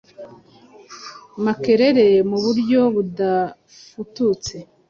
Makerere 1.43 2.07
mu 2.29 2.37
buryo 2.43 2.81
budafututse. 2.95 4.55